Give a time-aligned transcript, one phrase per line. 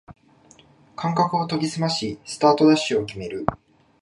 [0.95, 3.45] 感覚を研ぎすましスタートダッシュを決める